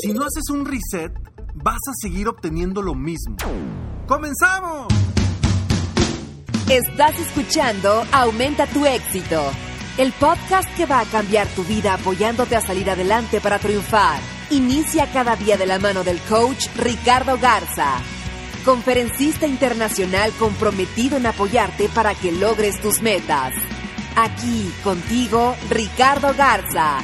[0.00, 1.12] Si no haces un reset,
[1.56, 3.36] vas a seguir obteniendo lo mismo.
[4.06, 4.86] ¡Comenzamos!
[6.70, 9.42] Estás escuchando Aumenta tu éxito,
[9.98, 14.20] el podcast que va a cambiar tu vida apoyándote a salir adelante para triunfar.
[14.50, 17.98] Inicia cada día de la mano del coach Ricardo Garza,
[18.64, 23.52] conferencista internacional comprometido en apoyarte para que logres tus metas.
[24.16, 27.02] Aquí contigo, Ricardo Garza.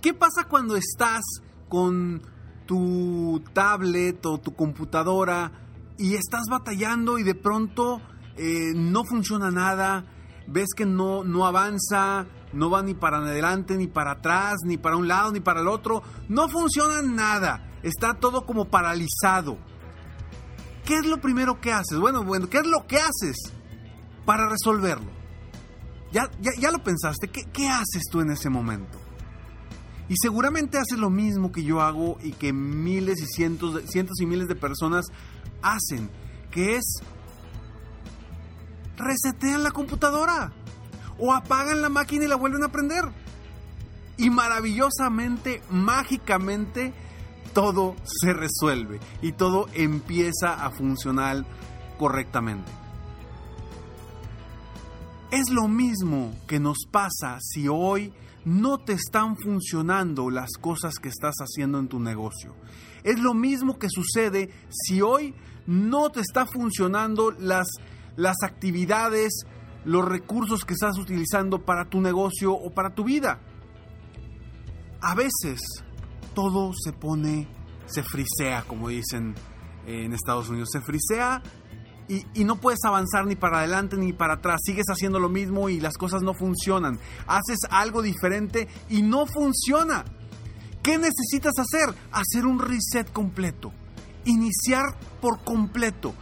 [0.00, 1.22] ¿Qué pasa cuando estás
[1.68, 2.22] con
[2.64, 5.52] tu tablet o tu computadora
[5.98, 8.00] y estás batallando y de pronto
[8.36, 10.06] eh, no funciona nada?
[10.46, 14.96] Ves que no, no avanza, no va ni para adelante, ni para atrás, ni para
[14.96, 16.02] un lado, ni para el otro.
[16.28, 17.68] No funciona nada.
[17.82, 19.58] Está todo como paralizado.
[20.86, 21.98] ¿Qué es lo primero que haces?
[21.98, 23.36] Bueno, bueno, ¿qué es lo que haces
[24.24, 25.10] para resolverlo?
[26.10, 27.28] ¿Ya, ya, ya lo pensaste?
[27.28, 29.09] ¿Qué, ¿Qué haces tú en ese momento?
[30.10, 34.26] Y seguramente haces lo mismo que yo hago y que miles y cientos, cientos y
[34.26, 35.06] miles de personas
[35.62, 36.10] hacen,
[36.50, 36.84] que es
[38.96, 40.52] resetean la computadora
[41.16, 43.04] o apagan la máquina y la vuelven a prender.
[44.16, 46.92] Y maravillosamente, mágicamente,
[47.54, 51.44] todo se resuelve y todo empieza a funcionar
[51.98, 52.72] correctamente.
[55.30, 58.12] Es lo mismo que nos pasa si hoy
[58.44, 62.54] no te están funcionando las cosas que estás haciendo en tu negocio.
[63.02, 65.34] Es lo mismo que sucede si hoy
[65.66, 67.68] no te está funcionando las,
[68.16, 69.44] las actividades,
[69.84, 73.40] los recursos que estás utilizando para tu negocio o para tu vida.
[75.00, 75.60] A veces
[76.34, 77.48] todo se pone,
[77.86, 79.34] se frisea, como dicen
[79.86, 81.42] en Estados Unidos, se frisea
[82.10, 84.60] y, no puedes avanzar ni para adelante ni para atrás.
[84.64, 86.98] Sigues haciendo lo mismo y las cosas no funcionan.
[87.26, 90.04] Haces algo diferente y no funciona.
[90.82, 91.94] ¿Qué necesitas hacer?
[92.10, 93.72] Hacer un reset completo.
[94.24, 96.12] Iniciar por completo.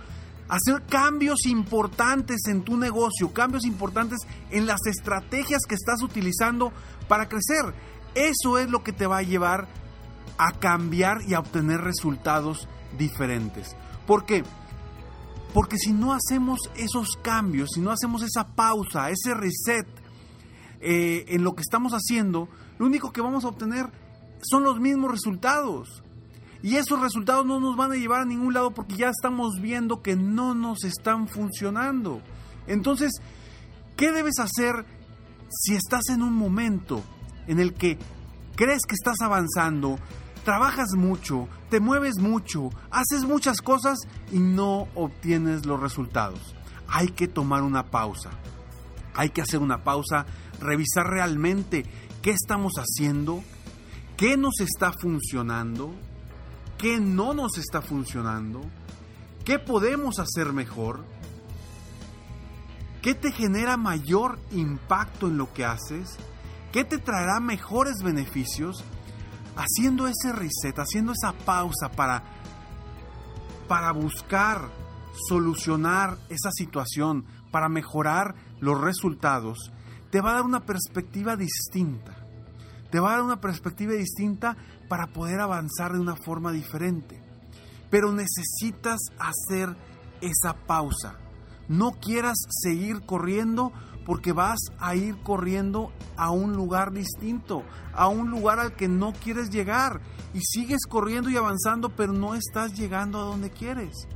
[0.49, 4.19] Hacer cambios importantes en tu negocio, cambios importantes
[4.51, 6.73] en las estrategias que estás utilizando
[7.07, 7.75] para crecer.
[8.15, 9.69] Eso es lo que te va a llevar
[10.39, 12.69] a cambiar y a obtener resultados
[12.99, 13.77] diferentes.
[14.07, 14.45] ¿Por qué?
[15.55, 19.87] Porque si no hacemos esos cambios, si no hacemos esa pausa, ese reset
[20.81, 22.49] eh, en lo que estamos haciendo,
[22.79, 23.91] lo único que vamos a obtener
[24.43, 26.03] son los mismos resultados.
[26.63, 30.03] Y esos resultados no nos van a llevar a ningún lado porque ya estamos viendo
[30.03, 32.21] que no nos están funcionando.
[32.67, 33.13] Entonces,
[33.97, 34.85] ¿qué debes hacer
[35.49, 37.03] si estás en un momento
[37.47, 37.99] en el que
[38.55, 39.99] crees que estás avanzando,
[40.45, 43.99] trabajas mucho, te mueves mucho, haces muchas cosas
[44.33, 46.55] y no obtienes los resultados.
[46.89, 48.31] Hay que tomar una pausa.
[49.15, 50.27] Hay que hacer una pausa,
[50.61, 51.85] revisar realmente
[52.23, 53.43] qué estamos haciendo,
[54.17, 55.93] qué nos está funcionando,
[56.79, 58.61] qué no nos está funcionando,
[59.45, 61.05] qué podemos hacer mejor,
[63.03, 66.17] qué te genera mayor impacto en lo que haces,
[66.73, 68.85] qué te traerá mejores beneficios
[69.59, 72.23] haciendo ese reset, haciendo esa pausa para,
[73.67, 74.71] para buscar
[75.29, 79.73] solucionar esa situación, para mejorar los resultados,
[80.11, 82.15] te va a dar una perspectiva distinta.
[82.91, 84.57] Te va a dar una perspectiva distinta
[84.89, 87.23] para poder avanzar de una forma diferente.
[87.91, 89.77] Pero necesitas hacer
[90.21, 91.19] esa pausa.
[91.69, 93.73] No quieras seguir corriendo
[94.09, 97.63] porque vas a ir corriendo a un lugar distinto,
[97.93, 100.01] a un lugar al que no quieres llegar
[100.33, 104.09] y sigues corriendo y avanzando, pero no estás llegando a donde quieres.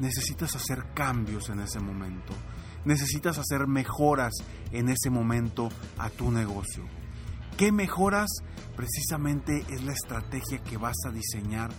[0.00, 2.32] Necesitas hacer cambios en ese momento.
[2.84, 4.32] Necesitas hacer mejoras
[4.72, 6.82] en ese momento a tu negocio.
[7.56, 8.28] ¿Qué mejoras?
[8.74, 11.70] Precisamente es la estrategia que vas a diseñar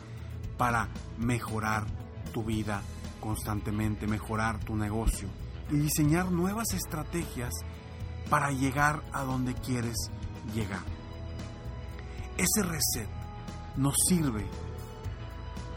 [0.57, 0.87] para
[1.17, 1.87] mejorar
[2.31, 2.81] tu vida
[3.19, 5.27] constantemente, mejorar tu negocio
[5.69, 7.53] y diseñar nuevas estrategias
[8.29, 9.95] para llegar a donde quieres
[10.53, 10.83] llegar.
[12.37, 13.09] Ese reset
[13.77, 14.45] nos sirve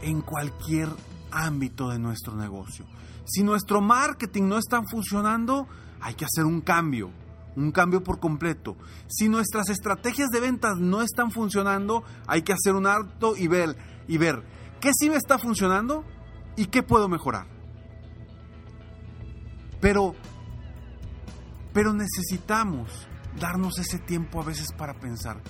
[0.01, 0.89] en cualquier
[1.31, 2.85] ámbito de nuestro negocio.
[3.25, 5.67] Si nuestro marketing no está funcionando,
[5.99, 7.11] hay que hacer un cambio,
[7.55, 8.77] un cambio por completo.
[9.07, 13.75] Si nuestras estrategias de ventas no están funcionando, hay que hacer un alto y ver,
[14.07, 14.43] y ver
[14.79, 16.03] qué sí me está funcionando
[16.55, 17.54] y qué puedo mejorar.
[19.85, 20.15] Pero,
[21.71, 22.89] pero necesitamos
[23.39, 25.43] darnos ese tiempo a veces para pensar,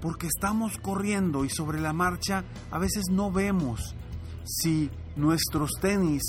[0.00, 3.96] porque estamos corriendo y sobre la marcha a veces no vemos
[4.44, 6.22] si nuestros tenis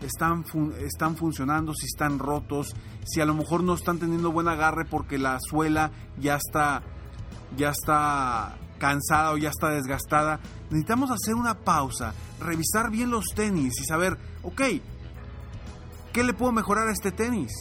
[0.00, 0.44] están,
[0.78, 5.18] están funcionando, si están rotos, si a lo mejor no están teniendo buen agarre porque
[5.18, 6.84] la suela ya está,
[7.56, 10.38] ya está cansada o ya está desgastada.
[10.70, 14.62] Necesitamos hacer una pausa, revisar bien los tenis y saber, ok,
[16.12, 17.52] ¿qué le puedo mejorar a este tenis?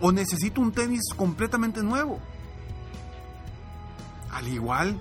[0.00, 2.18] ¿O necesito un tenis completamente nuevo?
[4.32, 5.00] Al igual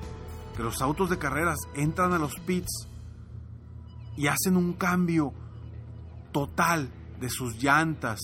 [0.56, 2.88] que los autos de carreras entran a los pits
[4.18, 5.34] y hacen un cambio
[6.32, 8.20] total de sus llantas,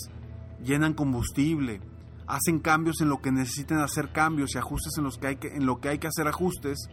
[0.63, 1.81] llenan combustible,
[2.27, 5.47] hacen cambios en lo que necesiten hacer cambios y ajustes en, los que hay que,
[5.47, 6.89] en lo que hay que hacer ajustes,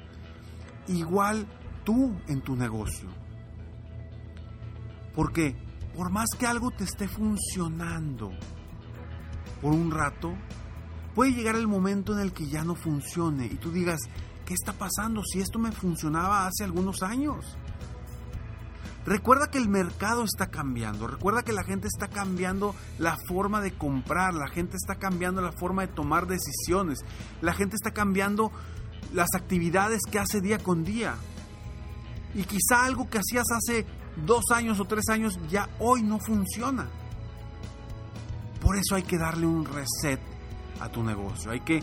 [0.87, 1.47] igual
[1.85, 3.09] tú en tu negocio.
[5.15, 5.57] Porque
[5.95, 8.33] por más que algo te esté funcionando
[9.63, 10.35] por un rato,
[11.15, 14.01] puede llegar el momento en el que ya no funcione y tú digas,
[14.45, 17.57] ¿qué está pasando si esto me funcionaba hace algunos años?
[19.07, 23.77] Recuerda que el mercado está cambiando, recuerda que la gente está cambiando la forma de
[23.77, 27.01] comprar, la gente está cambiando la forma de tomar decisiones,
[27.43, 28.51] la gente está cambiando
[29.13, 31.17] las actividades que hace día con día.
[32.35, 33.87] Y quizá algo que hacías hace
[34.17, 36.89] dos años o tres años ya hoy no funciona.
[38.61, 40.21] Por eso hay que darle un reset
[40.81, 41.83] a tu negocio, hay que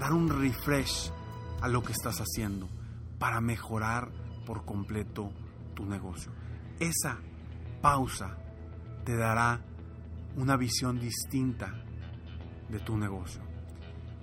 [0.00, 1.12] dar un refresh
[1.60, 2.68] a lo que estás haciendo
[3.18, 4.10] para mejorar
[4.44, 5.32] por completo
[5.74, 6.32] tu negocio.
[6.80, 7.18] Esa
[7.80, 8.36] pausa
[9.04, 9.60] te dará
[10.36, 11.84] una visión distinta
[12.68, 13.42] de tu negocio.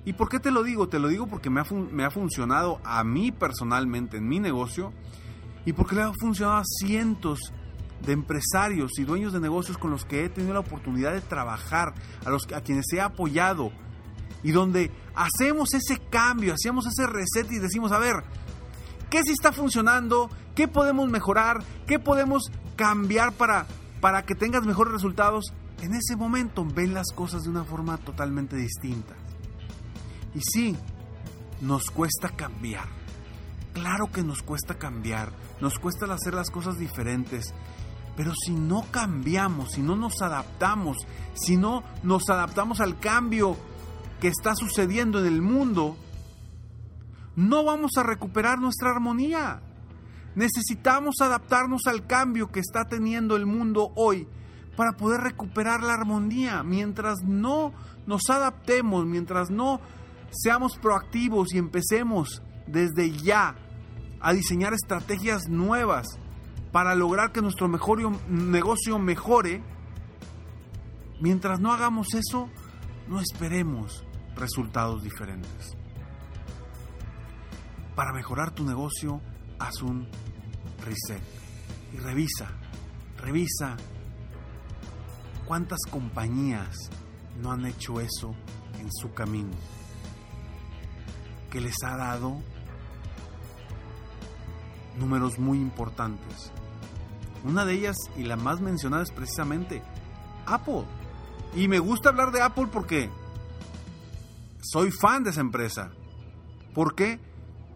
[0.04, 0.90] ¿Y por qué te lo digo?
[0.90, 4.94] Te lo digo porque me ha, me ha funcionado a mí personalmente en mi negocio
[5.66, 7.40] y porque le ha funcionado a cientos
[8.06, 11.94] de empresarios y dueños de negocios con los que he tenido la oportunidad de trabajar,
[12.26, 13.72] a, los, a quienes he apoyado
[14.44, 18.24] y donde hacemos ese cambio, hacemos ese reset y decimos, a ver,
[19.10, 23.68] qué sí está funcionando, qué podemos mejorar, qué podemos cambiar para,
[24.00, 25.54] para que tengas mejores resultados.
[25.82, 29.16] En ese momento ven las cosas de una forma totalmente distinta.
[30.34, 30.76] Y sí,
[31.62, 33.01] nos cuesta cambiar.
[33.74, 35.32] Claro que nos cuesta cambiar,
[35.62, 37.54] nos cuesta hacer las cosas diferentes.
[38.18, 40.98] Pero si no cambiamos, si no nos adaptamos,
[41.34, 43.56] si no nos adaptamos al cambio
[44.20, 45.96] que está sucediendo en el mundo,
[47.36, 49.62] no vamos a recuperar nuestra armonía.
[50.36, 54.28] Necesitamos adaptarnos al cambio que está teniendo el mundo hoy
[54.76, 56.64] para poder recuperar la armonía.
[56.64, 57.74] Mientras no
[58.06, 59.80] nos adaptemos, mientras no
[60.32, 62.42] seamos proactivos y empecemos
[62.72, 63.56] desde ya
[64.20, 66.08] a diseñar estrategias nuevas
[66.72, 68.00] para lograr que nuestro mejor
[68.30, 69.62] negocio mejore,
[71.20, 72.50] mientras no hagamos eso,
[73.08, 75.76] no esperemos resultados diferentes.
[77.96, 79.22] Para mejorar tu negocio,
[79.60, 80.08] haz un
[80.86, 81.22] reset
[81.94, 82.48] y revisa,
[83.18, 83.76] revisa
[85.46, 86.90] cuántas compañías
[87.42, 88.34] no han hecho eso
[88.80, 89.52] en su camino,
[91.50, 92.42] que les ha dado
[95.02, 96.52] números muy importantes.
[97.44, 99.82] Una de ellas y la más mencionada es precisamente
[100.46, 100.86] Apple.
[101.56, 103.10] Y me gusta hablar de Apple porque
[104.62, 105.92] soy fan de esa empresa.
[106.74, 107.20] ¿Por qué?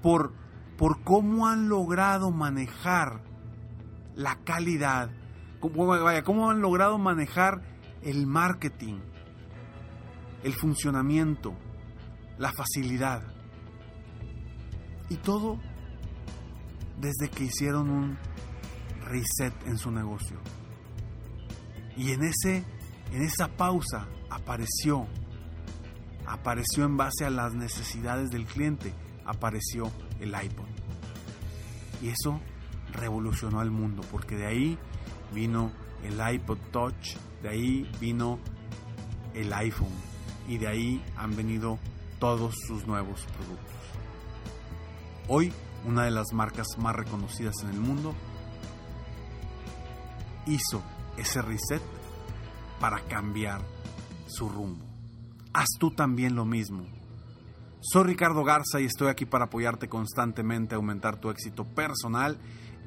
[0.06, 0.34] por,
[0.78, 3.22] por cómo han logrado manejar
[4.14, 5.10] la calidad,
[5.64, 7.64] vaya, cómo han logrado manejar
[8.04, 9.00] el marketing,
[10.44, 11.56] el funcionamiento,
[12.38, 13.24] la facilidad.
[15.10, 15.60] Y todo
[17.00, 18.18] desde que hicieron un
[19.04, 20.38] reset en su negocio.
[21.98, 22.64] Y en ese
[23.12, 25.08] en esa pausa apareció
[26.26, 28.94] apareció en base a las necesidades del cliente
[29.26, 30.66] apareció el iPod.
[32.02, 32.40] Y eso
[32.92, 34.78] revolucionó al mundo, porque de ahí
[35.34, 35.72] vino
[36.04, 38.40] el iPod Touch, de ahí vino
[39.34, 39.94] el iPhone
[40.48, 41.80] y de ahí han venido
[42.20, 43.76] todos sus nuevos productos.
[45.28, 45.52] Hoy,
[45.86, 48.16] una de las marcas más reconocidas en el mundo
[50.46, 50.82] hizo
[51.18, 51.82] ese reset
[52.80, 53.62] para cambiar
[54.28, 54.84] su rumbo.
[55.54, 56.86] Haz tú también lo mismo.
[57.82, 62.38] Soy Ricardo Garza y estoy aquí para apoyarte constantemente a aumentar tu éxito personal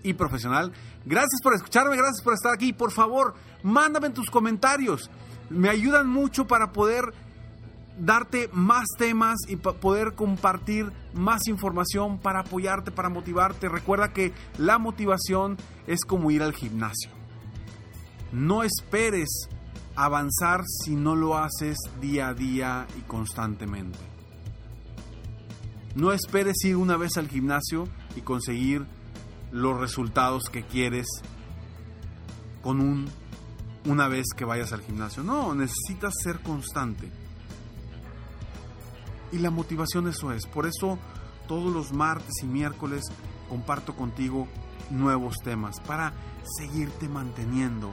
[0.02, 0.73] y profesional.
[1.05, 2.73] Gracias por escucharme, gracias por estar aquí.
[2.73, 5.11] Por favor, mándame tus comentarios.
[5.50, 7.14] Me ayudan mucho para poder
[7.99, 13.69] darte más temas y poder compartir más información para apoyarte, para motivarte.
[13.69, 17.11] Recuerda que la motivación es como ir al gimnasio.
[18.33, 19.49] No esperes
[19.97, 23.99] avanzar si no lo haces día a día y constantemente.
[25.95, 28.87] No esperes ir una vez al gimnasio y conseguir
[29.50, 31.07] los resultados que quieres
[32.62, 33.09] con un
[33.85, 35.23] una vez que vayas al gimnasio.
[35.23, 37.11] No, necesitas ser constante.
[39.33, 40.47] Y la motivación eso es.
[40.47, 40.99] Por eso
[41.47, 43.05] todos los martes y miércoles
[43.49, 44.47] comparto contigo
[44.91, 46.13] nuevos temas para
[46.59, 47.91] seguirte manteniendo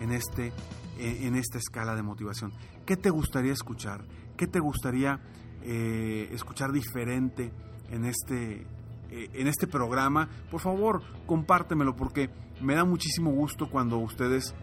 [0.00, 0.52] en, este,
[0.98, 2.52] eh, en esta escala de motivación.
[2.86, 4.04] ¿Qué te gustaría escuchar?
[4.36, 5.20] ¿Qué te gustaría
[5.62, 7.52] eh, escuchar diferente
[7.90, 8.66] en este,
[9.10, 10.28] eh, en este programa?
[10.50, 12.30] Por favor, compártemelo porque
[12.60, 14.54] me da muchísimo gusto cuando ustedes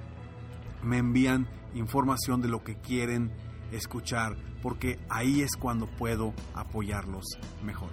[0.83, 3.31] me envían información de lo que quieren
[3.75, 7.25] escuchar, porque ahí es cuando puedo apoyarlos
[7.63, 7.89] mejor.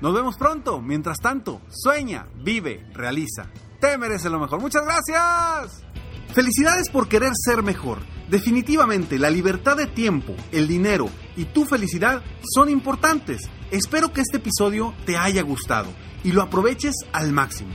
[0.00, 0.80] Nos vemos pronto.
[0.80, 3.50] Mientras tanto, sueña, vive, realiza.
[3.80, 4.60] Te mereces lo mejor.
[4.60, 5.84] Muchas gracias.
[6.34, 7.98] Felicidades por querer ser mejor.
[8.28, 12.22] Definitivamente la libertad de tiempo, el dinero y tu felicidad
[12.54, 13.48] son importantes.
[13.70, 15.88] Espero que este episodio te haya gustado
[16.24, 17.74] y lo aproveches al máximo.